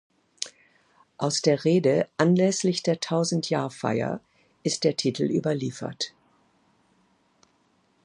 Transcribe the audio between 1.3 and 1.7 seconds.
der